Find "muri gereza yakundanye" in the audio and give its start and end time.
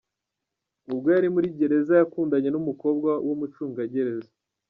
1.35-2.49